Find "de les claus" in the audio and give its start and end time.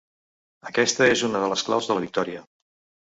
1.43-1.91